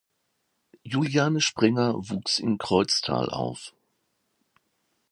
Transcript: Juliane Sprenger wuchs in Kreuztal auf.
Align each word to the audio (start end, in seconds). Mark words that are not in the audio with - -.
Juliane 0.83 1.39
Sprenger 1.39 1.93
wuchs 1.95 2.39
in 2.39 2.57
Kreuztal 2.57 3.29
auf. 3.29 3.71